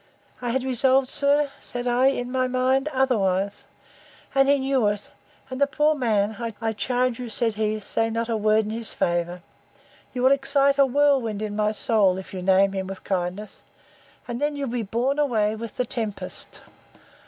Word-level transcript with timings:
I 0.41 0.49
had 0.49 0.63
resolved, 0.63 1.07
sir, 1.07 1.51
said 1.59 1.85
I, 1.85 2.07
in 2.07 2.31
my 2.31 2.47
mind, 2.47 2.87
otherwise; 2.91 3.65
and 4.33 4.47
he 4.49 4.57
knew 4.57 4.87
it; 4.87 5.11
and 5.51 5.61
the 5.61 5.67
poor 5.67 5.93
man—I 5.93 6.71
charge 6.71 7.19
you, 7.19 7.29
said 7.29 7.53
he, 7.53 7.79
say 7.79 8.09
not 8.09 8.27
a 8.27 8.35
word 8.35 8.65
in 8.65 8.71
his 8.71 8.91
favour! 8.91 9.43
You 10.11 10.23
will 10.23 10.31
excite 10.31 10.79
a 10.79 10.87
whirlwind 10.87 11.43
in 11.43 11.55
my 11.55 11.71
soul, 11.71 12.17
if 12.17 12.33
you 12.33 12.41
name 12.41 12.71
him 12.71 12.87
with 12.87 13.03
kindness; 13.03 13.61
and 14.27 14.41
then 14.41 14.55
you'll 14.55 14.69
be 14.69 14.81
borne 14.81 15.19
away 15.19 15.55
with 15.55 15.77
the 15.77 15.85
tempest. 15.85 16.61